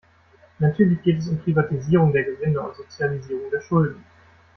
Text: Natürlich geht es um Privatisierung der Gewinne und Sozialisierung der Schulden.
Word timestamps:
Natürlich 0.57 1.03
geht 1.03 1.19
es 1.19 1.27
um 1.27 1.37
Privatisierung 1.37 2.11
der 2.11 2.23
Gewinne 2.23 2.59
und 2.59 2.75
Sozialisierung 2.75 3.51
der 3.51 3.61
Schulden. 3.61 4.03